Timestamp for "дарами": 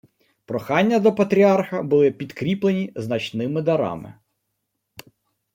3.61-4.13